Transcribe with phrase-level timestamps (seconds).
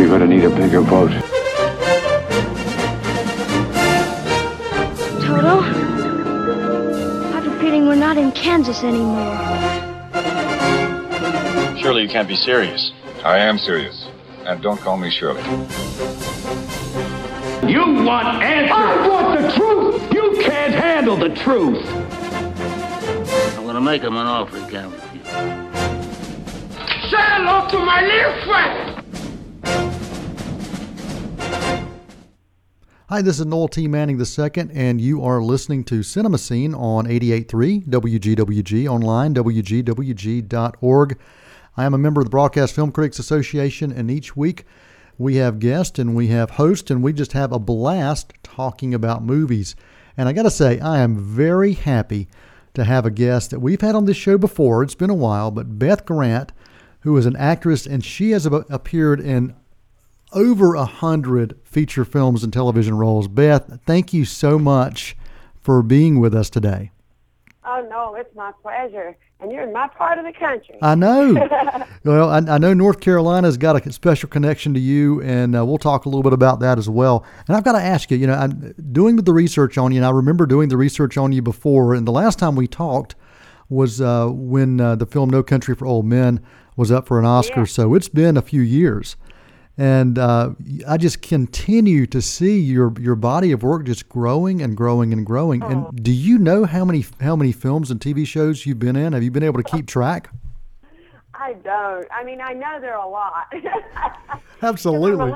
[0.00, 1.10] You're gonna need a bigger boat.
[5.20, 5.60] Toto?
[7.28, 9.36] I have a feeling we're not in Kansas anymore.
[11.82, 12.92] Surely you can't be serious.
[13.26, 14.08] I am serious.
[14.46, 15.42] And don't call me Shirley.
[17.70, 18.72] You want answers?
[18.72, 20.14] I want the truth!
[20.14, 21.84] You can't handle the truth!
[23.54, 25.26] I'm gonna make him an offer he can't refuse.
[27.10, 28.89] Say hello to my little friend!
[33.10, 33.88] Hi, this is Noel T.
[33.88, 41.18] Manning II, and you are listening to Cinema Scene on 88.3 WGWG, online, WGWG.org.
[41.76, 44.64] I am a member of the Broadcast Film Critics Association, and each week
[45.18, 49.24] we have guests and we have hosts, and we just have a blast talking about
[49.24, 49.74] movies.
[50.16, 52.28] And I got to say, I am very happy
[52.74, 54.84] to have a guest that we've had on this show before.
[54.84, 56.52] It's been a while, but Beth Grant,
[57.00, 59.56] who is an actress, and she has appeared in
[60.32, 63.28] over a hundred feature films and television roles.
[63.28, 65.16] Beth, thank you so much
[65.60, 66.90] for being with us today.
[67.64, 69.16] Oh no, it's my pleasure.
[69.38, 70.76] And you're in my part of the country.
[70.82, 71.32] I know.
[72.04, 75.78] well, I, I, know North Carolina's got a special connection to you, and uh, we'll
[75.78, 77.24] talk a little bit about that as well.
[77.48, 80.04] And I've got to ask you, you know, I'm doing the research on you, and
[80.04, 83.14] I remember doing the research on you before, and the last time we talked
[83.70, 86.44] was uh, when uh, the film No Country for Old Men
[86.76, 87.60] was up for an Oscar.
[87.60, 87.66] Yeah.
[87.66, 89.16] So it's been a few years
[89.80, 90.50] and uh,
[90.86, 95.24] I just continue to see your your body of work just growing and growing and
[95.24, 95.62] growing.
[95.62, 95.68] Oh.
[95.68, 99.14] And do you know how many how many films and TV shows you've been in?
[99.14, 100.28] Have you been able to keep track?
[101.32, 102.06] I don't.
[102.12, 103.50] I mean, I know there are a lot.
[104.62, 105.32] Absolutely.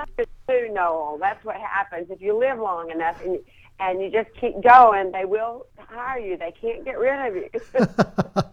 [0.47, 1.17] Too, all.
[1.19, 3.39] That's what happens if you live long enough and
[3.81, 5.11] and you just keep going.
[5.11, 6.37] They will hire you.
[6.37, 8.43] They can't get rid of you.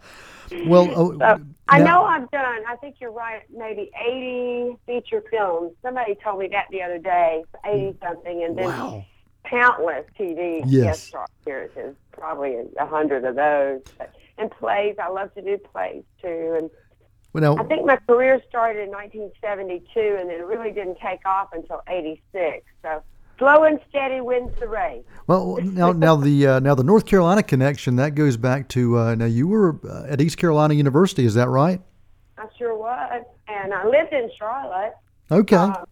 [0.66, 2.62] Well, oh, so, I know I've done.
[2.68, 3.42] I think you're right.
[3.50, 5.72] Maybe 80 feature films.
[5.82, 7.44] Somebody told me that the other day.
[7.64, 8.00] 80 mm.
[8.00, 9.04] something, and then wow.
[9.44, 10.84] countless TV yes.
[10.84, 11.96] guest star appearances.
[12.12, 13.80] Probably a hundred of those.
[13.96, 14.96] But, and plays.
[15.02, 16.56] I love to do plays too.
[16.58, 16.70] And
[17.32, 21.48] well, now, I think my career started in 1972, and it really didn't take off
[21.52, 22.66] until 86.
[22.82, 23.02] So
[23.38, 25.04] slow and steady wins the race.
[25.26, 29.14] Well, now now the uh, now the North Carolina connection that goes back to uh,
[29.14, 31.80] now you were uh, at East Carolina University, is that right?
[32.38, 34.94] I sure was, and I lived in Charlotte.
[35.30, 35.56] Okay.
[35.56, 35.84] Uh,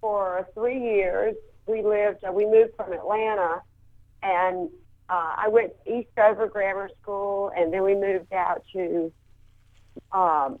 [0.00, 1.34] for three years,
[1.66, 2.24] we lived.
[2.24, 3.62] Uh, we moved from Atlanta,
[4.22, 4.70] and
[5.10, 9.12] uh, I went Eastover Grammar School, and then we moved out to
[10.12, 10.58] um,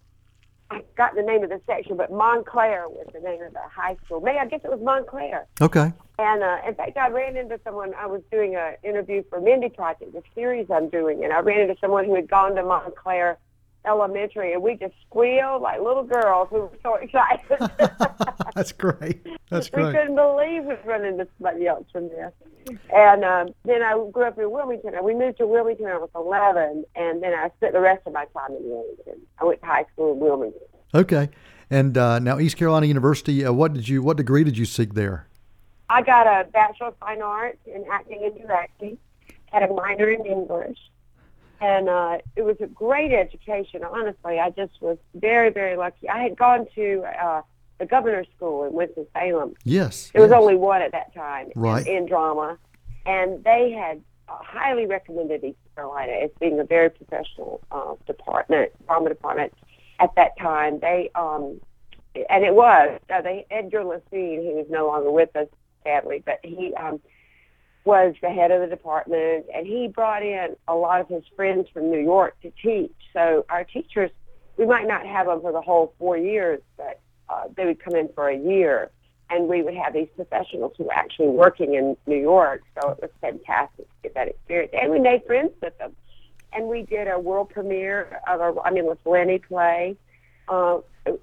[0.70, 3.96] I got the name of the section, but Montclair was the name of the high
[4.04, 4.20] school.
[4.20, 5.46] Maybe I guess it was Montclair.
[5.60, 5.92] Okay.
[6.18, 7.94] And uh, in fact, I ran into someone.
[7.94, 11.60] I was doing an interview for Mindy Project, the series I'm doing, and I ran
[11.60, 13.38] into someone who had gone to Montclair
[13.86, 16.48] Elementary, and we just squealed like little girls.
[16.50, 17.46] We were so excited.
[18.54, 19.24] That's great.
[19.48, 19.94] That's we great.
[19.94, 22.32] couldn't believe we'd run into somebody else from there.
[22.92, 24.94] And um, then I grew up in Wilmington.
[24.94, 28.02] And we moved to Wilmington when I was 11, and then I spent the rest
[28.06, 29.22] of my time in Wilmington.
[29.40, 30.62] I went to high school in Wilmington.
[30.92, 31.30] Okay.
[31.70, 34.94] And uh, now East Carolina University, uh, what did you, what degree did you seek
[34.94, 35.28] there?
[35.90, 38.98] I got a Bachelor of Fine Arts in Acting and Directing,
[39.46, 40.78] had a minor in English,
[41.60, 43.82] and uh, it was a great education.
[43.84, 46.08] Honestly, I just was very, very lucky.
[46.08, 47.42] I had gone to uh,
[47.78, 49.54] the governor's school in Winston Salem.
[49.64, 50.38] Yes, there was yes.
[50.38, 51.86] only one at that time, right?
[51.86, 52.58] In, in drama,
[53.06, 58.72] and they had uh, highly recommended East Carolina as being a very professional uh, department,
[58.86, 59.54] drama department.
[60.00, 61.60] At that time, they um,
[62.28, 65.48] and it was uh, they Edgar Loessin, who is no longer with us,
[65.88, 67.00] sadly, but he um,
[67.84, 71.68] was the head of the department, and he brought in a lot of his friends
[71.72, 72.94] from New York to teach.
[73.12, 74.10] So our teachers,
[74.56, 77.94] we might not have them for the whole four years, but uh, they would come
[77.94, 78.90] in for a year,
[79.30, 82.62] and we would have these professionals who were actually working in New York.
[82.74, 85.94] So it was fantastic to get that experience, and we made friends with them.
[86.50, 89.96] And we did a world premiere of a, I mean, with Linney play.
[90.48, 90.78] Uh,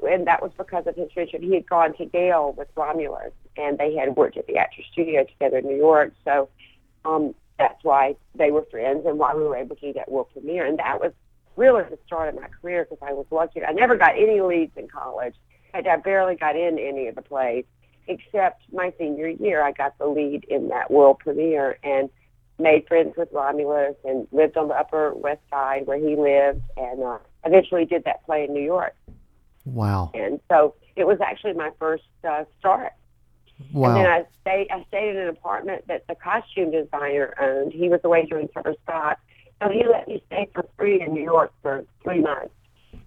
[0.07, 1.41] and that was because of his vision.
[1.41, 5.25] He had gone to Yale with Romulus, and they had worked at the Actors Studio
[5.25, 6.13] together in New York.
[6.23, 6.49] So
[7.03, 10.27] um, that's why they were friends, and why we were able to do that world
[10.33, 10.65] premiere.
[10.65, 11.13] And that was
[11.55, 13.63] really the start of my career because I was lucky.
[13.63, 15.35] I never got any leads in college.
[15.73, 17.65] I barely got in any of the plays,
[18.07, 19.61] except my senior year.
[19.61, 22.09] I got the lead in that world premiere and
[22.57, 27.03] made friends with Romulus and lived on the Upper West Side where he lived, and
[27.03, 28.95] uh, eventually did that play in New York.
[29.65, 30.11] Wow.
[30.13, 32.93] And so it was actually my first uh, start.
[33.73, 33.89] Wow.
[33.89, 37.73] And then I stayed, I stayed in an apartment that the costume designer owned.
[37.73, 39.17] He was away doing summer stock.
[39.61, 42.53] So he let me stay for free in New York for three months.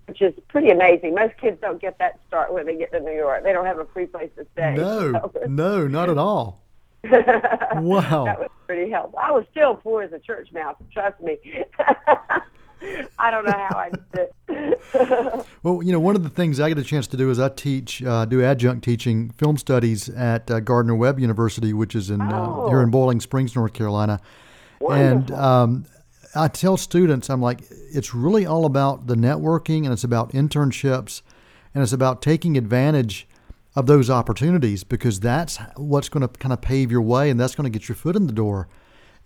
[0.07, 1.15] which is pretty amazing.
[1.15, 3.45] Most kids don't get that start when they get to New York.
[3.45, 4.75] They don't have a free place to stay.
[4.75, 6.63] No, So- no, not at all.
[7.05, 8.25] Wow.
[8.25, 9.19] that was pretty helpful.
[9.23, 10.77] I was still poor as a church mouse.
[10.93, 11.37] Trust me.
[13.19, 15.47] I don't know how I did it.
[15.63, 17.49] Well, you know, one of the things I get a chance to do is I
[17.49, 22.21] teach, uh, do adjunct teaching film studies at uh, Gardner Webb University, which is in
[22.21, 22.69] uh, Oh.
[22.69, 24.21] here in Boiling Springs, North Carolina.
[24.89, 25.85] And um,
[26.35, 31.23] I tell students, I'm like, it's really all about the networking and it's about internships
[31.75, 33.27] and it's about taking advantage
[33.75, 37.55] of those opportunities because that's what's going to kind of pave your way and that's
[37.57, 38.69] going to get your foot in the door.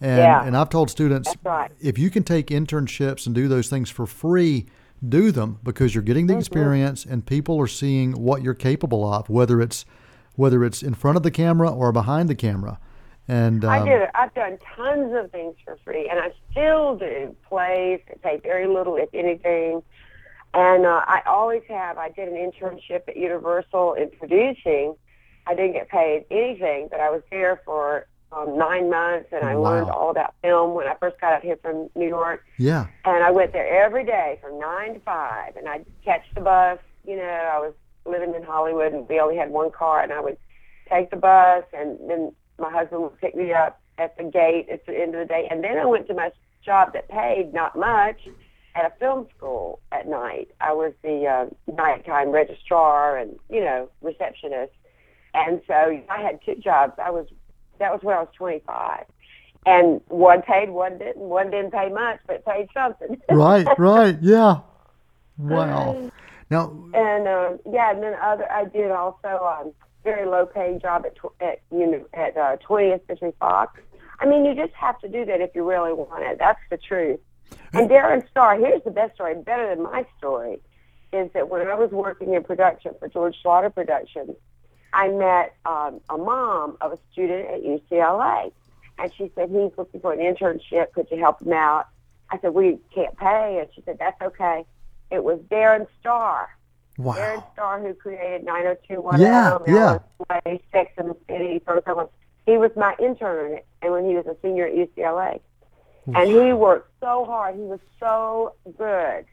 [0.02, 0.44] And, Yeah.
[0.44, 1.70] and I've told students, right.
[1.80, 4.66] if you can take internships and do those things for free,
[5.08, 9.28] do them because you're getting the experience and people are seeing what you're capable of,
[9.30, 9.84] whether it's
[10.34, 12.78] whether it's in front of the camera or behind the camera.
[13.28, 14.04] And I um, do.
[14.14, 18.66] I've done tons of things for free, and I still do plays that pay very
[18.66, 19.82] little, if anything.
[20.54, 21.98] And uh, I always have.
[21.98, 24.96] I did an internship at Universal in producing.
[25.46, 29.54] I didn't get paid anything, but I was there for um, nine months, and I
[29.54, 29.70] Wow.
[29.70, 32.44] learned all about film when I first got out here from New York.
[32.58, 36.40] yeah, And I went there every day from nine to five, and I'd catch the
[36.40, 36.78] bus.
[37.04, 37.74] You know, I was
[38.06, 40.38] living in Hollywood, and we only had one car, and I would
[40.88, 44.86] take the bus, and then my husband would pick me up at the gate at
[44.86, 46.30] the end of the day, and then I went to my
[46.64, 48.20] job that paid not much
[48.74, 50.48] at a film school at night.
[50.60, 54.72] I was the uh, nighttime registrar and you know receptionist,
[55.34, 56.94] and so I had two jobs.
[57.02, 57.26] I was
[57.82, 59.04] that was when I was 25.
[59.66, 61.18] And one paid, one didn't.
[61.18, 63.20] One didn't pay much, but paid something.
[63.30, 64.60] right, right, yeah.
[65.38, 66.10] Wow.
[66.50, 69.72] Now, and um, yeah, and then other I did also um,
[70.04, 73.80] very low paying job at tw- at you know at uh, 20th Century Fox.
[74.18, 76.38] I mean, you just have to do that if you really want it.
[76.38, 77.20] That's the truth.
[77.72, 80.60] And Darren Star, here's the best story, better than my story,
[81.12, 84.36] is that when I was working in production for George Schlatter Productions,
[84.92, 88.52] I met um, a mom of a student at UCLA,
[88.98, 90.92] and she said he's looking for an internship.
[90.92, 91.86] Could you help him out?
[92.30, 94.64] I said we can't pay, and she said that's okay.
[95.10, 96.48] It was Darren Star.
[96.98, 97.52] Darren.
[97.52, 99.98] Star, who created 90210, Yeah,
[100.46, 100.58] yeah.
[100.72, 101.62] Sex and the City,
[102.46, 105.40] he was my intern, and when he was a senior at UCLA,
[106.06, 107.54] and he worked so hard.
[107.54, 109.24] He was so good,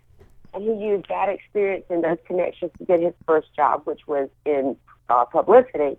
[0.54, 4.30] and he used that experience and those connections to get his first job, which was
[4.46, 4.78] in
[5.10, 5.98] uh, publicity.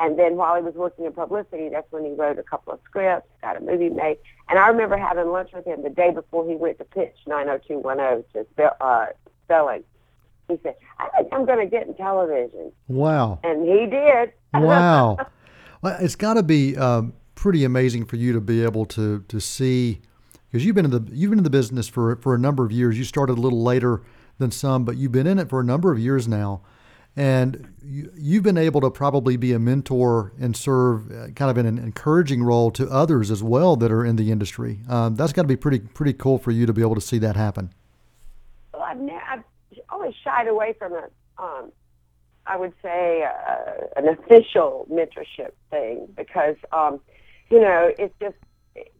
[0.00, 2.80] And then while he was working in publicity, that's when he wrote a couple of
[2.84, 4.18] scripts, got a movie made.
[4.48, 8.24] And I remember having lunch with him the day before he went to pitch 90210
[8.32, 9.06] to spell, uh,
[9.44, 9.84] spelling.
[10.48, 12.72] He said, I think I'm going to get in television.
[12.88, 13.38] Wow.
[13.44, 14.32] And he did.
[14.54, 15.16] Wow.
[15.80, 19.40] well, it's got to be um, pretty amazing for you to be able to to
[19.40, 20.02] see
[20.46, 22.70] because you've been in the you've been in the business for for a number of
[22.70, 22.98] years.
[22.98, 24.02] You started a little later
[24.36, 26.60] than some, but you've been in it for a number of years now,
[27.16, 31.58] and you, you've been able to probably be a mentor and serve uh, kind of
[31.58, 34.80] in an encouraging role to others as well that are in the industry.
[34.88, 37.18] Um, that's got to be pretty pretty cool for you to be able to see
[37.18, 37.72] that happen.
[38.72, 39.44] Well, I've, ne- I've
[39.90, 41.12] always shied away from it.
[41.38, 41.72] um,
[42.46, 47.00] I would say, uh, an official mentorship thing because, um,
[47.50, 48.34] you know, it's just,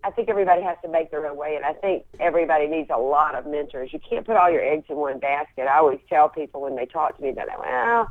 [0.05, 2.99] I think everybody has to make their own way, and I think everybody needs a
[2.99, 3.93] lot of mentors.
[3.93, 5.63] You can't put all your eggs in one basket.
[5.63, 8.11] I always tell people when they talk to me that, well,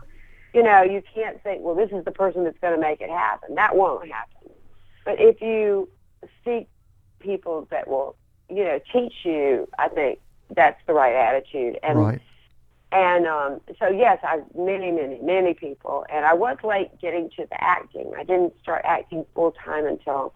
[0.53, 3.09] you know, you can't think, well, this is the person that's going to make it
[3.09, 3.56] happen.
[3.56, 4.49] That won't happen.
[5.06, 5.87] But if you
[6.44, 6.68] seek
[7.19, 8.15] people that will,
[8.49, 10.19] you know, teach you, I think
[10.56, 11.80] that's the right attitude.
[11.83, 12.21] And right.
[12.91, 17.45] and um, so yes, I many, many, many people, and I was late getting to
[17.49, 18.11] the acting.
[18.18, 20.33] I didn't start acting full time until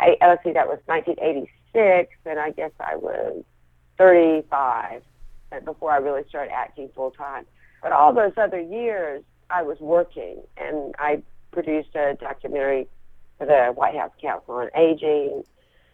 [0.00, 3.44] I let's see, that was 1986, and I guess I was
[3.98, 5.02] 35
[5.52, 7.44] uh, before I really started acting full time.
[7.82, 12.88] But all those other years, I was working, and I produced a documentary
[13.38, 15.44] for the White House Council on Aging,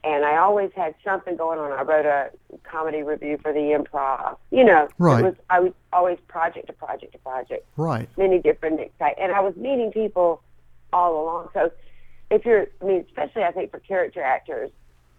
[0.03, 1.73] and I always had something going on.
[1.73, 2.31] I wrote a
[2.64, 4.37] comedy review for the Improv.
[4.50, 5.21] You know, Right.
[5.21, 8.09] it was I was always project to project to project Right.
[8.19, 10.43] many different excite and I was meeting people
[10.93, 11.49] all along.
[11.55, 11.71] So
[12.31, 14.71] if you're I mean, especially I think for character actors,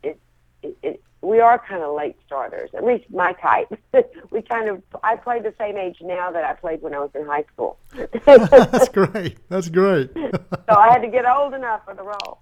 [0.04, 0.20] it,
[0.62, 3.68] it, it we are kind of late starters, at least my type.
[4.32, 7.12] we kind of I play the same age now that I played when I was
[7.16, 7.78] in high school.
[8.26, 9.38] That's great.
[9.50, 10.12] That's great.
[10.14, 12.40] so I had to get old enough for the role.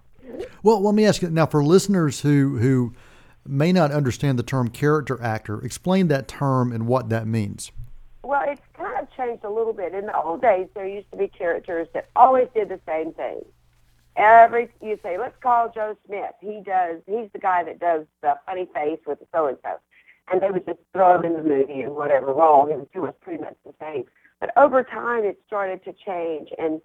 [0.62, 2.93] Well, let me ask you now for listeners who who
[3.46, 7.72] may not understand the term character actor, explain that term and what that means.
[8.24, 9.93] Well, it's kind of changed a little bit.
[9.93, 13.43] In the old days, there used to be characters that always did the same thing.
[14.15, 16.32] Every you say, let's call Joe Smith.
[16.41, 17.01] He does.
[17.08, 19.77] He's the guy that does the funny face with the so and so.
[20.32, 22.67] and they would just throw him in the movie in whatever role.
[22.67, 24.05] He was, he was pretty much the same.
[24.39, 26.82] But over time, it started to change and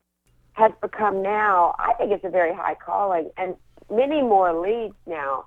[0.54, 1.75] has become now.
[1.78, 3.56] I think it's a very high calling, and
[3.90, 5.47] many more leads now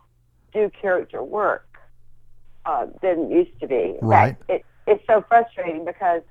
[0.53, 1.67] do character work
[2.65, 3.97] uh, than used to be.
[4.01, 4.38] In Right.
[4.38, 6.21] fact, it, it's so frustrating because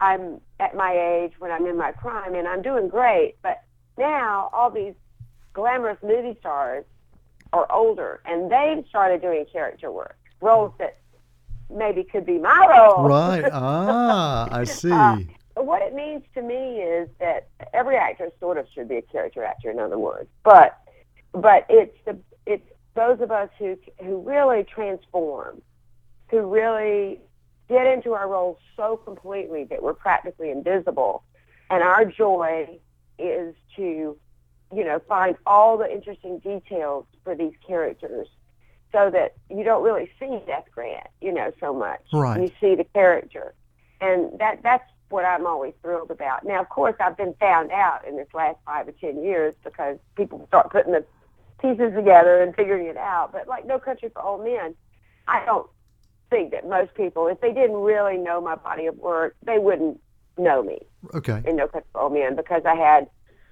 [0.00, 3.58] I'm at my age when I'm in my prime and I'm doing great, but
[3.98, 4.94] now all these
[5.52, 6.84] glamorous movie stars
[7.52, 10.98] are older and they've started doing character work, roles that
[11.70, 13.06] maybe could be my role.
[13.08, 13.44] Right.
[13.52, 14.90] Ah, I see.
[14.90, 15.18] Uh,
[15.56, 19.44] what it means to me is that every actor sort of should be a character
[19.44, 20.28] actor, in other words.
[20.44, 20.78] But
[21.32, 25.60] but it's the it's those of us who who really transform,
[26.30, 27.20] who really
[27.68, 31.24] get into our roles so completely that we're practically invisible,
[31.70, 32.78] and our joy
[33.18, 34.16] is to,
[34.74, 38.28] you know, find all the interesting details for these characters,
[38.92, 42.00] so that you don't really see Beth Grant, you know, so much.
[42.12, 42.40] Right.
[42.40, 43.54] You see the character,
[44.00, 46.44] and that that's what I'm always thrilled about.
[46.44, 49.98] Now, of course, I've been found out in this last five or ten years because
[50.16, 51.04] people start putting the
[51.60, 53.32] pieces together and figuring it out.
[53.32, 54.74] But like No Country for Old Men,
[55.26, 55.68] I don't
[56.30, 60.00] think that most people, if they didn't really know my body of work, they wouldn't
[60.38, 60.78] know me
[61.14, 61.42] Okay.
[61.46, 63.08] And No Old Men because I had,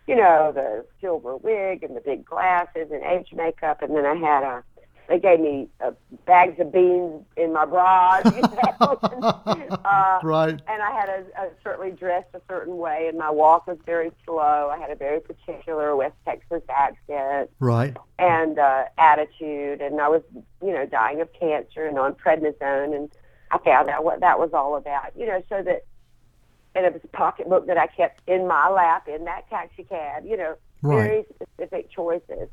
[0.06, 4.14] you know, the silver wig and the big glasses and age makeup, and then I
[4.14, 4.64] had a.
[5.08, 5.92] They gave me uh,
[6.26, 9.78] bags of beans in my bras, you know.
[9.84, 10.60] uh, Right.
[10.66, 14.10] and I had a, a certainly dressed a certain way, and my walk was very
[14.24, 14.68] slow.
[14.68, 17.96] I had a very particular West Texas accent Right.
[18.18, 20.22] and uh, attitude, and I was,
[20.60, 23.08] you know, dying of cancer and on prednisone, and
[23.52, 25.84] I found out what that was all about, you know, so that,
[26.76, 30.25] and it was a pocketbook that I kept in my lap in that taxi cab,
[30.26, 30.97] you know, Right.
[30.97, 32.49] very specific choices.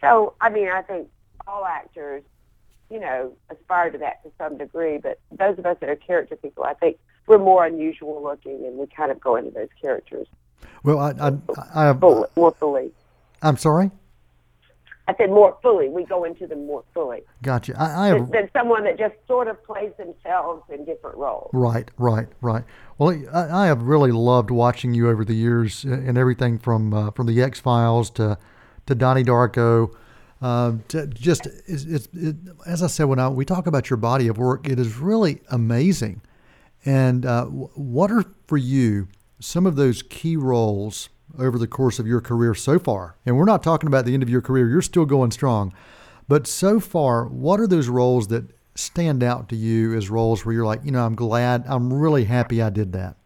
[0.00, 1.08] So, I mean, I think
[1.46, 2.22] all actors,
[2.88, 6.36] you know, aspire to that to some degree, but those of us that are character
[6.36, 10.28] people, I think we're more unusual looking, and we kind of go into those characters
[10.84, 11.10] Well, I,
[11.74, 12.92] I, I full, more fully.
[13.42, 13.90] I'm sorry.
[15.06, 15.88] I said more fully.
[15.88, 17.20] We go into them more fully.
[17.42, 17.74] Gotcha.
[17.78, 18.30] I, I have.
[18.30, 21.50] than, someone that just sort of plays themselves in different roles.
[21.52, 22.64] Right, right, right.
[22.96, 27.10] Well, I, I have really loved watching you over the years and everything from uh,
[27.10, 28.38] from the X Files to
[28.86, 29.94] to Donnie Darko.
[30.40, 33.96] Uh, to just it's, it's, it, as I said when I, we talk about your
[33.96, 36.22] body of work, it is really amazing.
[36.84, 39.08] And uh, wh- what are for you
[39.40, 43.16] some of those key roles over the course of your career so far?
[43.26, 45.72] And we're not talking about the end of your career; you're still going strong.
[46.28, 50.54] But so far, what are those roles that stand out to you as roles where
[50.54, 53.16] you're like, you know, I'm glad, I'm really happy I did that?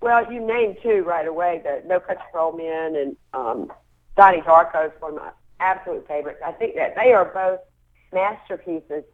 [0.00, 3.72] Well, you named two right away: the No Country for Old Men and um,
[4.16, 6.40] Donnie Darko is one of my absolute favorites.
[6.44, 7.60] I think that they are both
[8.12, 9.04] masterpieces.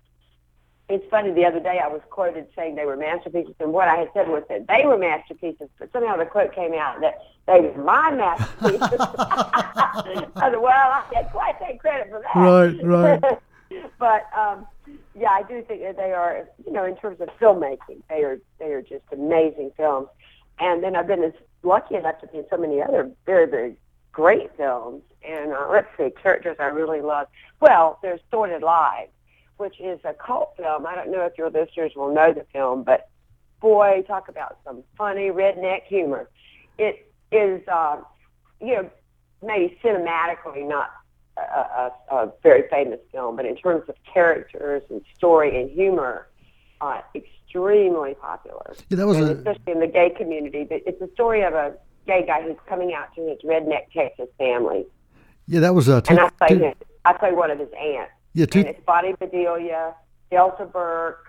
[0.89, 1.33] It's funny.
[1.33, 4.29] The other day, I was quoted saying they were masterpieces, and what I had said
[4.29, 8.11] was that they were masterpieces, but somehow the quote came out that they were my
[8.15, 8.81] masterpieces.
[9.01, 13.39] I said, "Well, I can't quite take credit for that." Right, right.
[13.99, 14.67] but um,
[15.19, 18.39] yeah, I do think that they are, you know, in terms of filmmaking, they are
[18.59, 20.09] they are just amazing films.
[20.59, 23.77] And then I've been as lucky enough to be in so many other very very
[24.13, 25.03] great films.
[25.27, 27.29] And uh, let's see, characters I really love.
[27.61, 29.11] Well, there's Sordid Lives,
[29.57, 30.87] which is a cult film.
[30.87, 33.09] I don't know if your listeners will know the film, but
[33.61, 36.29] boy, talk about some funny redneck humor.
[36.79, 38.01] It is, uh,
[38.61, 38.91] you know,
[39.43, 40.91] maybe cinematically not
[41.37, 46.29] a, a, a very famous film, but in terms of characters and story and humor,
[46.81, 48.75] uh, extremely popular.
[48.89, 50.65] Yeah, that was a especially in the gay community.
[50.65, 51.75] But it's a story of a
[52.07, 54.87] gay guy who's coming out to his redneck Texas family,
[55.47, 57.69] yeah, that was a two, and I play two- his, I play one of his
[57.79, 58.13] aunts.
[58.35, 59.95] Yeah, And two, it's Bonnie Bedelia,
[60.31, 61.27] Delta Burke,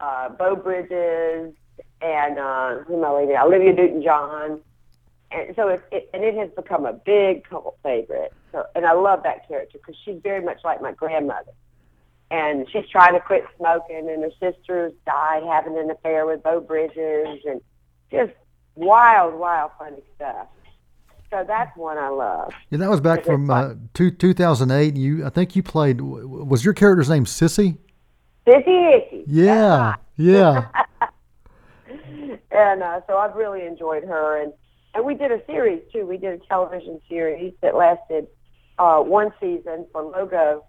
[0.00, 1.52] uh, Beau Bridges,
[2.00, 3.36] and uh, who am I leaving?
[3.36, 4.60] Olivia Newton-John.
[5.30, 8.32] And so it, it and it has become a big cult favorite.
[8.50, 11.52] So and I love that character because she's very much like my grandmother.
[12.30, 16.60] And she's trying to quit smoking, and her sisters died having an affair with Beau
[16.60, 17.60] Bridges, and
[18.10, 18.32] just
[18.74, 20.46] wild, wild, funny stuff.
[21.30, 22.52] So that's one I love.
[22.70, 24.96] yeah, that was back from uh, two, 2008.
[24.96, 25.98] You, I think you played.
[25.98, 27.76] w- w- Was your character's name Sissy?
[28.46, 29.24] Sissy Hickey.
[29.26, 30.68] Yeah, yeah.
[32.50, 34.42] and uh, so I've really enjoyed her.
[34.42, 34.52] And
[34.94, 36.06] and we did a series too.
[36.06, 38.26] We did a television series that lasted
[38.78, 40.64] uh, one season for Logo.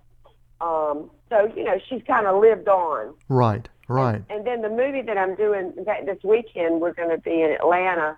[0.62, 3.13] Um, so you know she's kind of lived on.
[3.30, 4.22] Right, right.
[4.30, 7.42] And then the movie that I'm doing, in fact, this weekend we're going to be
[7.42, 8.18] in Atlanta.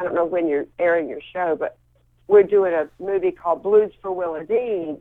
[0.00, 1.76] I don't know when you're airing your show, but
[2.26, 4.98] we're doing a movie called Blues for Willadean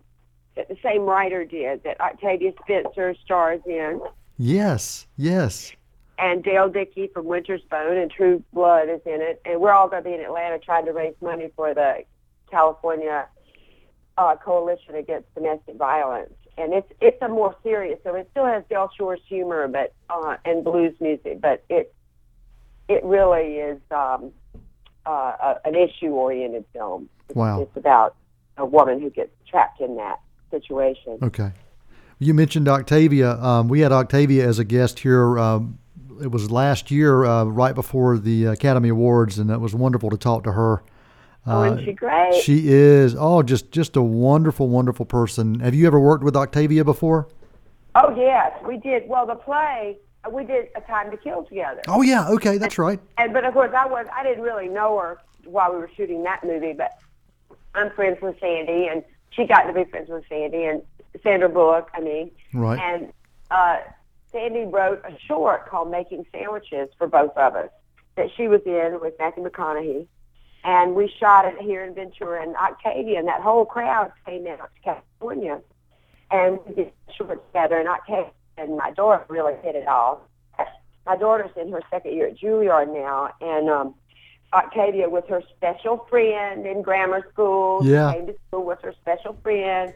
[0.57, 4.01] that the same writer did that Octavia Spencer stars in.
[4.37, 5.71] Yes, yes.
[6.17, 9.87] and Dale Dickey from Winter's Bone and True Blood is in it, and we're all
[9.87, 12.03] going to be in Atlanta trying to raise money for the
[12.51, 13.27] California
[14.17, 16.33] uh, Coalition Against Domestic Violence.
[16.57, 20.35] And it's it's a more serious, so it still has Del Shore's humor, but uh,
[20.43, 21.93] and blues music, but it
[22.89, 24.33] it really is um,
[25.09, 27.09] uh, a, an issue-oriented film.
[27.27, 27.61] It's, Wow.
[27.61, 28.15] it's about
[28.57, 30.19] a woman who gets trapped in that
[30.51, 31.17] situation.
[31.23, 31.51] Okay.
[32.19, 33.31] You mentioned Octavia.
[33.41, 35.39] Um, we had Octavia as a guest here.
[35.39, 35.79] Um,
[36.21, 40.17] it was last year, uh, right before the Academy Awards, and it was wonderful to
[40.17, 40.83] talk to her.
[41.47, 42.35] oh, isn't she great?
[42.43, 45.61] She is oh, just just a wonderful, wonderful person.
[45.61, 47.27] Have you ever worked with Octavia before?
[47.95, 49.07] oh yes, we did.
[49.07, 51.81] Well, the play uh, we did A Time to Kill together.
[51.87, 52.99] Oh yeah, okay, that's right.
[53.17, 56.23] And but of course I was I didn't really know her while we were shooting
[56.23, 56.91] that movie, but
[57.73, 60.81] I'm friends with Sandy and she got to be friends with Sandy and
[61.23, 62.31] Sandra Bullock, I mean.
[62.53, 62.79] Right.
[62.79, 63.13] And
[63.51, 63.77] uh
[64.31, 67.69] Sandy wrote a short called Making Sandwiches for both of us
[68.15, 70.07] that she was in with Matthew McConaughey.
[70.63, 74.69] And we shot it here in Ventura and Octavia and that whole crowd came out
[74.75, 75.61] to California
[76.29, 80.19] and we did a short together and Octavia and my daughter really hit it off.
[81.05, 83.95] My daughter's in her second year at Juilliard now and um
[84.51, 87.81] Octavia was her special friend in grammar school.
[87.83, 88.13] Yeah.
[88.13, 89.93] Came to school with her special friend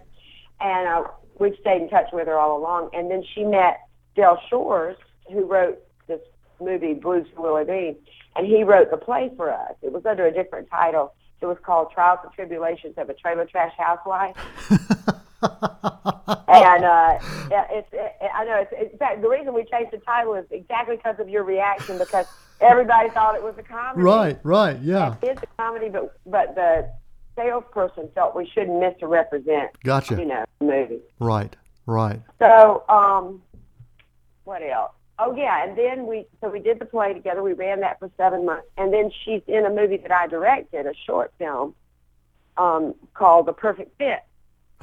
[0.62, 1.03] and uh,
[1.39, 2.89] we've stayed in touch with her all along.
[2.93, 3.82] And then she met
[4.15, 4.98] Del Shores,
[5.32, 6.22] who wrote this
[6.62, 7.96] movie Blues for Willadean,
[8.36, 9.74] and he wrote the play for us.
[9.82, 11.13] It was under a different title.
[11.41, 14.38] It was called Trials and Tribulations of a Trailer Trash Housewife.
[16.48, 17.20] and uh,
[17.52, 20.96] it's it, I know it's in fact the reason we changed the title is exactly
[20.96, 22.26] because of your reaction because
[22.62, 24.04] everybody thought it was a comedy.
[24.04, 25.16] Right, right, yeah.
[25.22, 26.90] It is a comedy, but but the
[27.36, 29.72] salesperson felt we shouldn't misrepresent.
[29.84, 30.16] Gotcha.
[30.16, 31.02] You know, the movie.
[31.20, 32.22] Right, right.
[32.40, 33.42] So, um,
[34.46, 34.92] what else?
[35.20, 37.44] Oh yeah, and then we so we did the play together.
[37.44, 40.86] We ran that for seven months, and then she's in a movie that I directed,
[40.86, 41.76] a short film
[42.58, 44.20] um, called The Perfect Fit.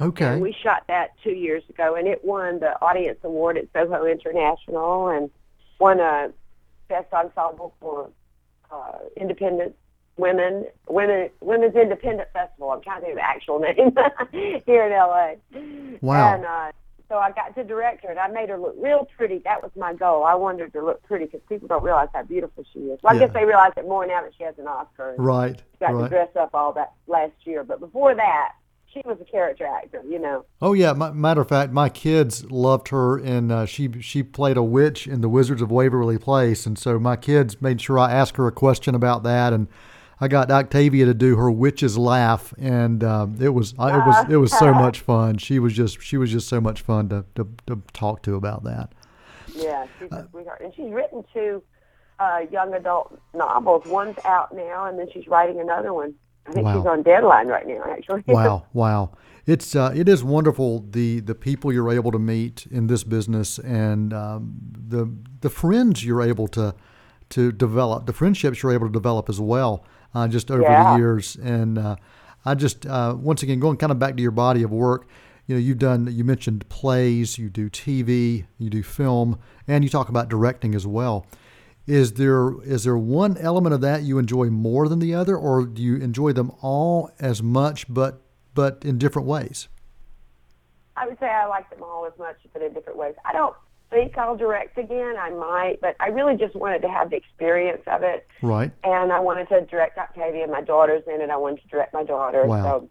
[0.01, 0.25] Okay.
[0.33, 4.05] And we shot that two years ago, and it won the audience award at Soho
[4.05, 5.29] International, and
[5.79, 6.31] won a
[6.89, 8.09] best ensemble for
[8.71, 9.75] uh, independent
[10.17, 12.71] women, women, women's independent festival.
[12.71, 13.59] I'm trying to think of the actual
[14.31, 15.33] name here in LA.
[16.01, 16.35] Wow.
[16.35, 16.71] And uh,
[17.07, 19.39] so I got to direct her, and I made her look real pretty.
[19.39, 20.23] That was my goal.
[20.23, 22.99] I wanted her to look pretty because people don't realize how beautiful she is.
[23.03, 23.27] Well, I Yeah.
[23.27, 25.15] guess they realize it more now that she has an Oscar.
[25.17, 28.53] Right, Got to dress up all that last year, but before that,
[28.93, 30.03] she was a character actor.
[30.07, 30.45] You know.
[30.61, 34.57] Oh yeah, ma- matter of fact, my kids loved her, and uh, she she played
[34.57, 38.11] a witch in the Wizards of Waverly Place, and so my kids made sure I
[38.11, 39.67] asked her a question about that, and
[40.19, 44.29] I got Octavia to do her witch's laugh, and um, it was I, it was
[44.29, 45.37] it was so much fun.
[45.37, 48.63] She was just she was just so much fun to to, to talk to about
[48.63, 48.93] that.
[49.55, 51.63] Yeah, she's a sweetheart, and she's written two
[52.19, 53.85] uh, young adult novels.
[53.87, 56.13] One's out now, and then she's writing another one.
[56.47, 56.77] I think Wow.
[56.79, 58.23] she's on deadline right now, actually.
[58.27, 59.11] Wow, wow.
[59.45, 63.57] It's uh, it is wonderful the the people you're able to meet in this business
[63.59, 64.53] and um,
[64.87, 66.75] the the friends you're able to
[67.29, 70.93] to develop, the friendships you're able to develop as well, uh, just over Yeah.
[70.93, 71.37] the years.
[71.37, 71.95] And uh,
[72.45, 75.07] I just uh, once again going kind of back to your body of work.
[75.47, 76.07] You know, you've done.
[76.11, 77.37] You mentioned plays.
[77.39, 78.45] You do TV.
[78.59, 81.25] You do film, and you talk about directing as well.
[81.87, 85.65] Is there is there one element of that you enjoy more than the other, or
[85.65, 88.21] do you enjoy them all as much, but
[88.53, 89.67] but in different ways?
[90.95, 93.15] I would say I like them all as much, but in different ways.
[93.25, 93.55] I don't
[93.89, 95.15] think I'll direct again.
[95.17, 98.71] I might, but I really just wanted to have the experience of it, Right.
[98.83, 100.47] and I wanted to direct Octavia.
[100.47, 101.29] My daughter's in it.
[101.29, 102.45] I wanted to direct my daughter.
[102.45, 102.63] Wow.
[102.63, 102.89] So,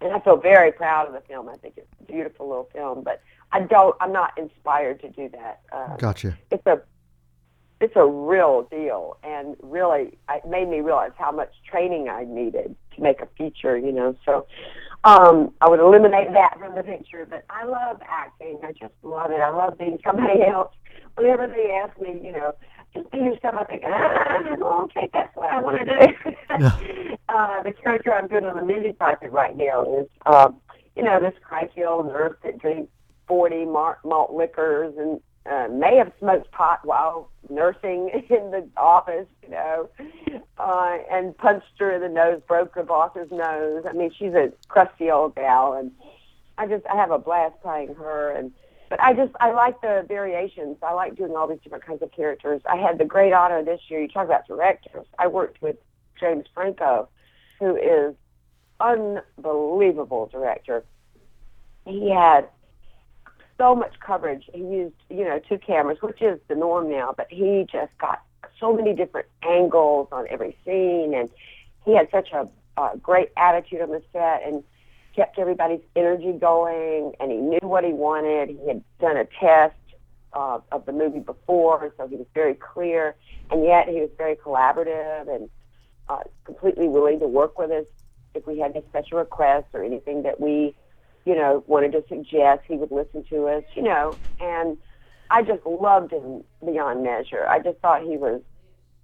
[0.00, 1.48] and I feel very proud of the film.
[1.48, 3.96] I think it's a beautiful little film, but I don't.
[4.00, 5.62] I'm not inspired to do that.
[5.72, 6.36] Uh, Gotcha.
[6.50, 6.82] it's a
[7.80, 12.74] it's a real deal and really it made me realize how much training I needed
[12.96, 14.16] to make a feature, you know.
[14.24, 14.46] So
[15.04, 18.58] um I would eliminate that from the picture, but I love acting.
[18.62, 19.40] I just love it.
[19.40, 20.72] I love being somebody else.
[21.16, 22.54] Whenever they ask me, you know,
[22.94, 27.14] just do yourself, I think, ah, okay, that's what I want to do.
[27.28, 30.60] uh, the character I'm doing on the Mindy project right now is, um,
[30.96, 32.90] you know, this cranky old nurse that drinks
[33.26, 39.26] 40 malt, malt liquors and uh, may have smoked pot while nursing in the office,
[39.42, 39.88] you know,
[40.58, 43.84] uh, and punched her in the nose, broke her boss's nose.
[43.88, 45.92] I mean, she's a crusty old gal, and
[46.58, 48.30] I just I have a blast playing her.
[48.32, 48.52] And
[48.90, 50.76] but I just I like the variations.
[50.82, 52.60] I like doing all these different kinds of characters.
[52.68, 54.00] I had the great honor this year.
[54.00, 55.06] You talk about directors.
[55.18, 55.76] I worked with
[56.20, 57.08] James Franco,
[57.58, 58.14] who is
[58.80, 60.84] unbelievable director.
[61.86, 62.48] He had
[63.58, 64.48] so much coverage.
[64.52, 68.22] He used, you know, two cameras, which is the norm now, but he just got
[68.58, 71.28] so many different angles on every scene, and
[71.84, 72.48] he had such a,
[72.80, 74.62] a great attitude on the set and
[75.14, 78.48] kept everybody's energy going, and he knew what he wanted.
[78.48, 79.74] He had done a test
[80.32, 83.16] uh, of the movie before, so he was very clear,
[83.50, 85.50] and yet he was very collaborative and
[86.08, 87.86] uh, completely willing to work with us
[88.34, 90.74] if we had any special requests or anything that we,
[91.28, 92.62] you know, wanted to suggest.
[92.66, 94.78] He would listen to us, you know, and
[95.30, 97.46] I just loved him beyond measure.
[97.46, 98.40] I just thought he was.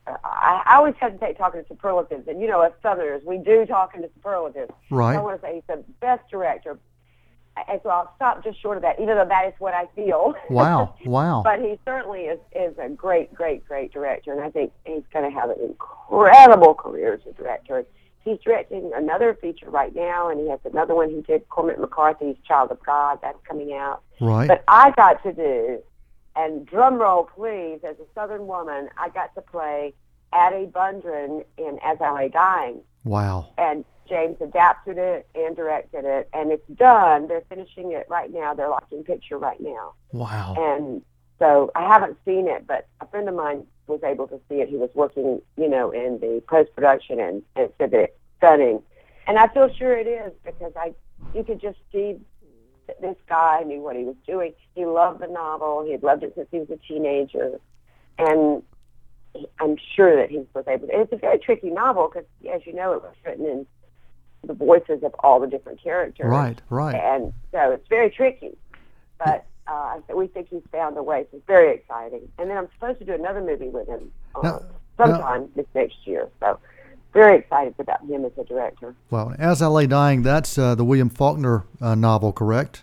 [0.07, 3.67] Uh, I, I always hesitate talking to superlatives, and you know, as Southerners, we do
[3.67, 4.73] talk into superlatives.
[4.91, 5.17] Right.
[5.17, 6.79] I want to say he's the best director,
[7.69, 10.35] and so I'll stop just short of that, even though that is what I feel.
[10.49, 11.43] Wow, wow.
[11.45, 15.31] but he certainly is is a great, great, great director, and I think he's going
[15.31, 17.85] to have an incredible career as a director.
[18.25, 22.37] He's directing another feature right now, and he has another one he did, Cormac McCarthy's
[22.47, 24.03] Child of God, that's coming out.
[24.21, 24.49] right.
[24.49, 25.83] But I got to do,
[26.35, 29.93] and drum roll please, as a Southern woman, I got to play
[30.33, 33.51] Addie Bundren in As I Lay Dying wow.
[33.59, 37.29] and James adapted it and directed it, and it's done.
[37.29, 38.53] They're finishing it right now.
[38.55, 40.55] They're locking picture right now, Wow.
[40.59, 41.03] and
[41.39, 44.69] so I haven't seen it, but a friend of mine was able to see it.
[44.69, 48.83] He was working, you know, in the post production, and, and said that it's stunning,
[49.27, 50.95] and I feel sure it is because I,
[51.35, 52.17] you could just see
[52.87, 54.53] that this guy knew what he was doing.
[54.75, 55.85] He loved the novel.
[55.85, 57.59] He had loved it since he was a teenager,
[58.19, 58.63] and
[59.35, 60.93] he- I'm sure that he was able to.
[60.93, 63.67] And it's a very tricky novel because, as you know, it was written in
[64.45, 66.27] the voices of all the different characters.
[66.27, 66.95] Right, right.
[66.95, 68.57] And so it's very tricky.
[69.19, 71.27] But uh, we think he's found a way.
[71.31, 72.29] So it's very exciting.
[72.39, 74.61] And then I'm supposed to do another movie with him uh, Now-
[74.99, 76.29] sometime this next year.
[76.41, 76.59] So
[77.13, 78.95] very excited about him as a director.
[79.11, 82.83] Well, As I Lay Dying, that's uh, the William Faulkner uh, novel, correct?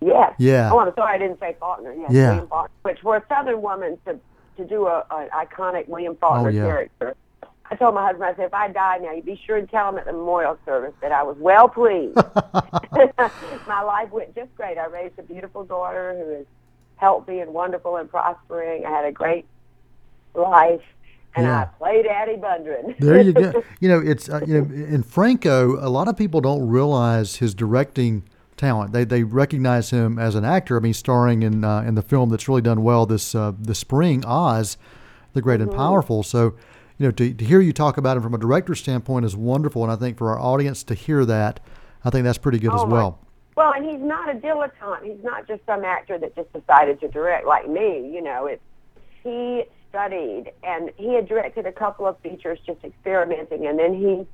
[0.00, 0.34] Yes.
[0.38, 0.70] Yeah.
[0.72, 1.92] Oh, I'm sorry I didn't say Faulkner.
[1.92, 2.28] Yes, Yeah.
[2.30, 2.70] William Faulkner.
[2.82, 4.18] Which for a Southern woman to
[4.56, 6.62] to do a an iconic William Faulkner Oh, yeah.
[6.66, 7.14] character.
[7.70, 9.90] I told my husband, I said, if I die now, you be sure and tell
[9.90, 12.16] him at the memorial service that I was well pleased.
[13.66, 14.78] my life went just great.
[14.78, 16.46] I raised a beautiful daughter who is
[16.96, 18.86] healthy and wonderful and prospering.
[18.86, 19.44] I had a great
[20.34, 20.82] life,
[21.34, 21.60] and Yeah.
[21.60, 22.98] I played Addie Bundren.
[22.98, 23.62] There you go.
[23.80, 27.54] You know, it's uh, you know, in Franco, a lot of people don't realize his
[27.54, 28.24] directing
[28.56, 28.92] talent.
[28.92, 30.76] They they recognize him as an actor.
[30.76, 33.78] I mean, starring in uh, in the film that's really done well this uh, this
[33.78, 34.76] spring, Oz,
[35.32, 36.22] the Great and Powerful.
[36.22, 36.54] So,
[36.98, 39.82] you know, to, to hear you talk about him from a director's standpoint is wonderful,
[39.84, 41.60] and I think for our audience to hear that,
[42.04, 43.18] I think that's pretty good as Oh, my- well.
[43.56, 45.02] Well, and he's not a dilettante.
[45.02, 48.08] He's not just some actor that just decided to direct like me.
[48.12, 48.62] You know, it's
[49.24, 54.26] he studied and he had directed a couple of features just experimenting, and then he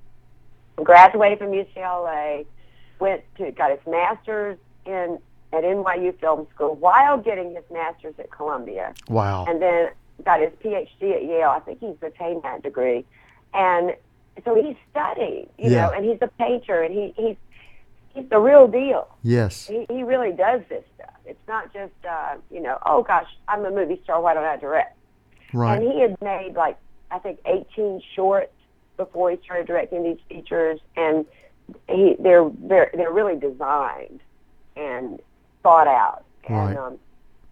[0.83, 2.44] graduated from UCLA,
[3.00, 5.18] went to got his master's in
[5.55, 9.46] at NYU Film School while getting his master's at Columbia Wow.
[9.48, 9.88] and then
[10.24, 11.50] got his PhD at Yale.
[11.50, 13.05] I think he's retained that degree,
[13.53, 13.94] and
[14.44, 15.87] so he studied, you Yeah.
[15.87, 17.37] know, and he's a painter, and he he's
[18.14, 19.09] he's the real deal.
[19.22, 19.66] yes.
[19.66, 21.11] He he really does this stuff.
[21.27, 24.20] It's not just uh, you know, oh gosh, I'm a movie star.
[24.20, 24.96] Why don't I direct?
[25.53, 25.81] Right.
[25.81, 26.77] And he had made like
[27.11, 28.53] I think 18 shorts
[28.96, 31.24] before he started directing these features, and
[31.88, 34.20] he they're they're they're really designed
[34.77, 35.20] and
[35.62, 36.24] thought out.
[36.48, 36.77] Right.
[36.77, 36.98] Um,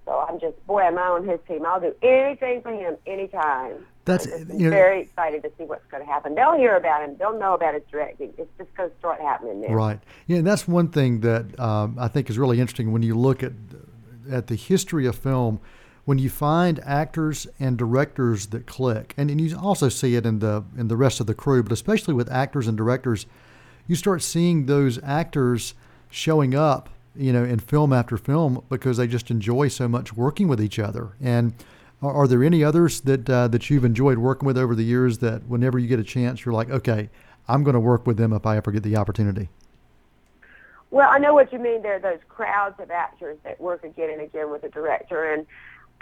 [0.04, 1.64] so I'm just boy, I'm I on his team?
[1.66, 3.86] I'll do anything for him anytime.
[4.04, 4.70] That's I'm you know.
[4.70, 6.34] very excited to see what's going to happen.
[6.34, 7.16] They'll hear about him.
[7.18, 8.34] They'll know about his directing.
[8.36, 9.74] It's just going to start happening now.
[9.74, 10.00] Right.
[10.26, 13.42] Yeah, and that's one thing that um, I think is really interesting when you look
[13.42, 13.52] at
[14.30, 15.60] at the history of film.
[16.04, 20.40] When you find actors and directors that click, and, and you also see it in
[20.40, 23.26] the in the rest of the crew, but especially with actors and directors,
[23.86, 25.74] you start seeing those actors
[26.10, 30.48] showing up, you know, in film after film because they just enjoy so much working
[30.48, 31.10] with each other.
[31.20, 31.54] And
[32.00, 35.18] are, are there any others that uh, that you've enjoyed working with over the years
[35.18, 37.10] that whenever you get a chance, you're like, okay,
[37.48, 39.48] I'm going to work with them if I ever get the opportunity?
[40.90, 41.82] Well, I know what you mean.
[41.82, 45.46] There are those crowds of actors that work again and again with a director, and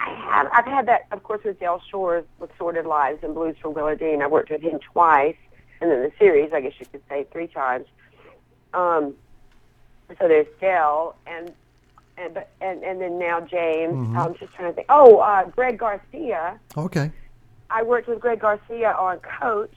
[0.01, 3.55] I have I've had that, of course, with Del Shores with Sordid Lives and Blues
[3.61, 4.23] for Willadean.
[4.23, 5.37] I worked with him twice,
[5.81, 7.87] and then the series, I guess you could say, three times.
[8.75, 9.15] Um,
[10.19, 11.53] so there's Del, and
[12.17, 14.17] and and and then now James.
[14.17, 14.87] I'm just trying to think.
[14.89, 16.59] Oh, uh, Greg Garcia.
[16.77, 17.11] Okay.
[17.71, 19.75] I worked with Greg Garcia on Coach,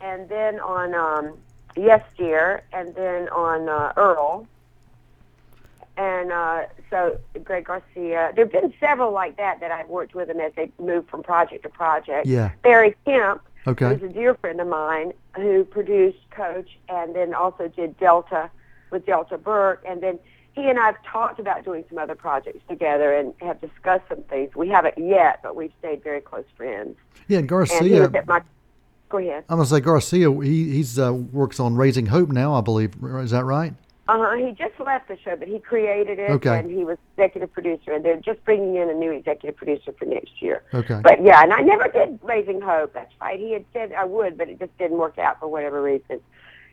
[0.00, 1.36] and then on um,
[1.76, 4.46] Yes Dear, and then on uh, Earl.
[5.96, 10.30] And uh, so Greg Garcia, there have been several like that that I've worked with,
[10.30, 12.26] and as they moved from project to project.
[12.26, 12.52] Yeah.
[12.62, 13.88] Barry Kemp, Okay.
[13.94, 18.50] who's a dear friend of mine, who produced Coach, and then also did Delta
[18.92, 20.18] with Delta Burke, and then
[20.52, 24.54] he and I've talked about doing some other projects together and have discussed some things.
[24.54, 26.96] We haven't yet, but we've stayed very close friends.
[27.26, 28.04] Yeah, and And Garcia.
[28.04, 28.42] at my.
[29.08, 29.44] Go ahead.
[29.48, 30.30] I'm gonna say Garcia.
[30.42, 32.94] He he's uh, works on Raising Hope now, I believe.
[33.02, 33.74] Is that right?
[34.08, 34.36] Uh huh.
[34.36, 36.58] He just left the show, but he created it, Okay.
[36.58, 37.92] and he was executive producer.
[37.92, 40.62] And they're just bringing in a new executive producer for next year.
[40.74, 41.00] Okay.
[41.02, 42.92] But yeah, and I never did Raising Hope.
[42.94, 43.38] That's right.
[43.38, 46.20] He had said I would, but it just didn't work out for whatever reason.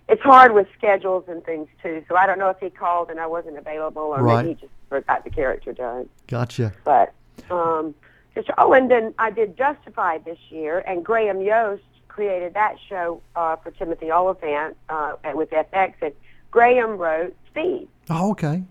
[0.10, 2.04] It's hard with schedules and things too.
[2.10, 4.44] So I don't know if he called and I wasn't available, or Right.
[4.44, 6.10] maybe he just forgot the character done.
[6.28, 6.74] Gotcha.
[6.84, 7.14] But
[7.52, 7.94] um,
[8.34, 13.22] just oh, and then I did Justified this year, and Graham Yost created that show
[13.36, 16.14] uh, for Timothy Olyphant uh, with FX, and
[16.50, 17.88] Graham wrote Speed.
[18.10, 18.64] Oh, okay.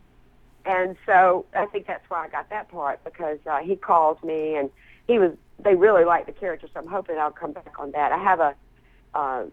[0.67, 4.57] And so I think that's why I got that part because uh, he called me
[4.57, 4.71] and
[5.07, 8.13] he was they really liked the character, so I'm hoping I'll come back on that.
[8.13, 8.55] I have a
[9.15, 9.45] uh,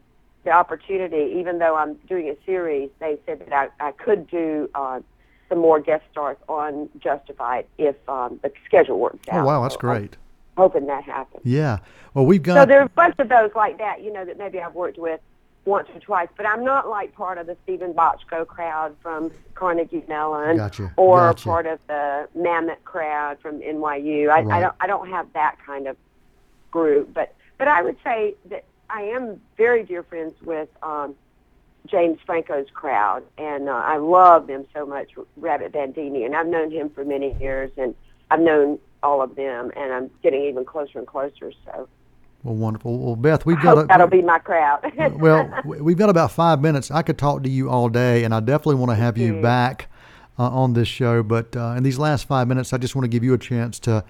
[0.46, 4.70] the opportunity, even though I'm doing a series, they said that I, I could do
[4.76, 5.02] uh,
[5.50, 9.42] some more guest stars on Justified if um, the schedule works out.
[9.44, 10.16] Oh, wow, that's So great.
[10.58, 11.42] hoping that happens.
[11.44, 11.80] Yeah.
[12.14, 12.54] Well, we've got...
[12.54, 12.68] So got.
[12.70, 15.20] there's a bunch of those like that, you know, that maybe I've worked with
[15.66, 20.04] once or twice, but I'm not like part of the Steven Bochco crowd from Carnegie
[20.08, 21.44] Mellon Gotcha, or gotcha.
[21.44, 24.30] part of the Mamet crowd from NYU.
[24.30, 24.58] I, Right.
[24.58, 25.98] I don't I don't have that kind of
[26.70, 31.16] group, but but I would say that I am very dear friends with um,
[31.88, 36.72] James Franco's crowd, and uh, I love them so much, Rabbit Bandini, and I've known
[36.72, 37.96] him for many years, and
[38.32, 41.52] I've known all of them, and I'm getting even closer and closer.
[41.66, 41.88] So
[42.44, 43.00] well, wonderful.
[43.00, 43.78] Well, Beth, we've got.
[43.78, 44.92] hope that'll be my crowd.
[45.20, 46.92] well, we've got about five minutes.
[46.92, 49.90] I could talk to you all day, and I definitely want to have you back
[50.38, 51.24] uh, on this show.
[51.24, 53.80] But uh, in these last five minutes, I just want to give you a chance
[53.80, 54.04] to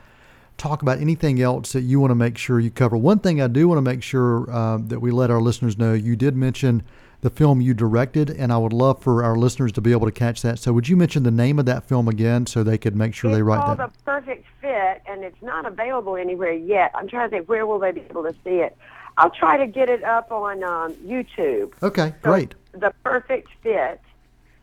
[0.57, 2.97] talk about anything else that you want to make sure you cover.
[2.97, 5.93] One thing I do want to make sure uh, that we let our listeners know
[5.93, 6.83] you did mention
[7.21, 10.11] the film you directed, and I would love for our listeners to be able to
[10.11, 10.59] catch that.
[10.59, 13.31] So, would you mention the name of that film again so they could make sure
[13.31, 13.71] it's they write that?
[13.71, 13.91] It's called?
[13.91, 16.91] The Perfect Fit, and it's not available anywhere yet.
[16.93, 18.77] I'm trying to think where will they be able to see it.
[19.17, 21.73] I'll try to get it up on um, YouTube.
[21.81, 22.53] Okay, So, great.
[22.73, 24.01] The Perfect Fit,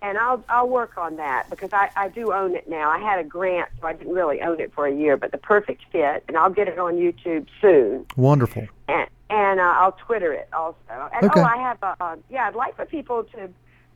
[0.03, 2.91] and I'll I'll work on that because I I do own it now.
[2.91, 5.17] I had a grant, so I didn't really own it for a year.
[5.17, 8.67] But the Perfect Fit, and I'll get it on YouTube soon, Wonderful.
[8.89, 10.77] and and uh, I'll Twitter it also.
[11.15, 11.41] And Okay.
[11.41, 12.49] oh, I have a uh, yeah.
[12.49, 13.49] I'd like for people to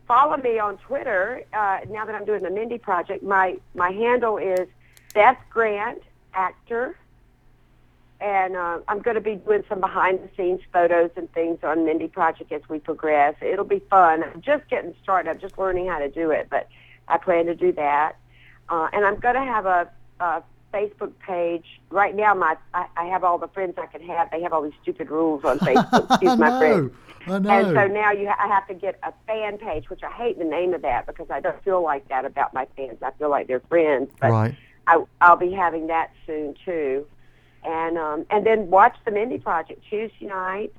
[0.07, 3.23] follow me on Twitter uh, now that I'm doing the Mindy project.
[3.23, 4.69] My my handle is
[5.13, 6.03] Beth Grant
[6.35, 6.97] Actor,
[8.21, 11.85] and uh, I'm going to be doing some behind the scenes photos and things on
[11.85, 13.35] Mindy project as we progress.
[13.41, 14.25] It'll be fun.
[14.25, 15.31] I'm just getting started.
[15.31, 16.69] I'm just learning how to do it, but
[17.09, 18.17] I plan to do that.
[18.69, 21.81] Uh, and I'm going to have a, a Facebook page.
[21.91, 24.31] Right now, my I, I have all the friends I can have.
[24.31, 26.11] They have all these stupid rules on Facebook.
[26.11, 26.59] Excuse I my know.
[26.59, 26.93] friends.
[27.27, 27.51] I know.
[27.51, 30.39] And so now you, ha- I have to get a fan page, which I hate
[30.39, 32.99] the name of that because I don't feel like that about my fans.
[33.03, 34.11] I feel like they're friends.
[34.21, 34.57] But right.
[34.87, 37.07] I, I'll be having that soon too,
[37.67, 40.73] and um, and then watch the Mindy Project Tuesday night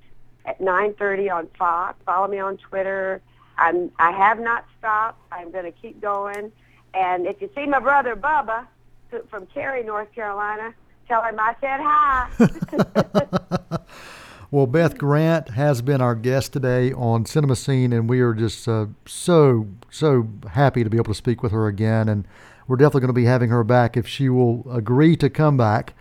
[0.46, 1.98] at 9:30 on Fox.
[2.06, 3.22] Follow me on Twitter.
[3.58, 5.20] I'm I have not stopped.
[5.32, 6.52] I'm going to keep going.
[6.94, 8.66] And if you see my brother Bubba
[9.30, 10.74] from Cary, North Carolina,
[11.08, 13.78] tell him I said hi.
[14.50, 18.66] Well, Beth Grant has been our guest today on Cinema Scene, and we are just
[18.66, 22.08] uh, so, so happy to be able to speak with her again.
[22.08, 22.26] And
[22.66, 25.96] we're definitely going to be having her back if she will agree to come back.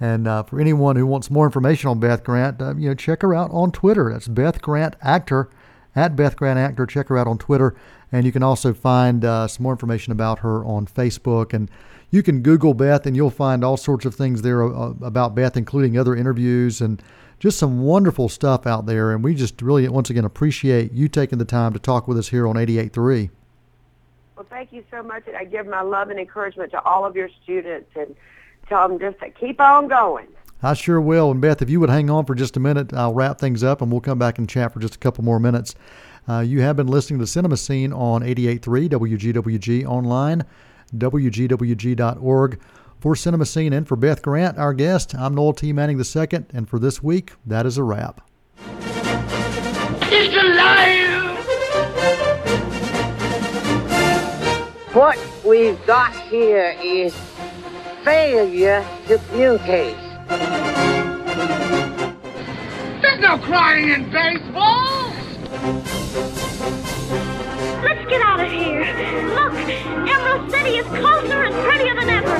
[0.00, 3.20] And uh, for anyone who wants more information on Beth Grant, uh, you know, check
[3.20, 4.10] her out on Twitter.
[4.10, 5.50] That's Beth Grant Actor,
[5.94, 6.86] at Beth Grant Actor.
[6.86, 7.76] Check her out on Twitter.
[8.10, 11.52] And you can also find uh, some more information about her on Facebook.
[11.52, 11.70] And
[12.10, 15.56] you can Google Beth, and you'll find all sorts of things there uh, about Beth,
[15.56, 17.02] including other interviews and
[17.38, 19.12] just some wonderful stuff out there.
[19.12, 22.28] And we just really, once again, appreciate you taking the time to talk with us
[22.28, 23.30] here on 88.3.
[24.36, 27.14] well, thank you so much, and I give my love and encouragement to all of
[27.16, 28.14] your students and
[28.70, 30.26] tell them just to keep on going.
[30.62, 31.30] I sure will.
[31.30, 33.82] And Beth, if you would hang on for just a minute, I'll wrap things up
[33.82, 35.74] and we'll come back and chat for just a couple more minutes.
[36.28, 40.44] Uh, you have been listening to Cinema Scene on 88.3 WGWG online,
[40.96, 42.60] WGWG.org.
[43.00, 45.72] For Cinema Scene and for Beth Grant, our guest, I'm Noel T.
[45.72, 48.20] Manning II, and for this week, that is a wrap.
[50.02, 51.10] It's alive!
[54.92, 57.14] What we've got here is
[58.04, 59.96] failure to communicate.
[63.02, 65.12] There's no crying in baseball!
[67.82, 68.84] Let's get out of here.
[69.34, 69.54] Look,
[70.08, 72.38] Emerald City is closer and prettier than ever.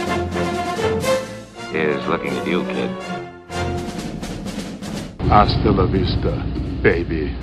[1.73, 2.91] Here's looking at you, kid.
[5.29, 6.33] Hasta la vista,
[6.83, 7.35] baby.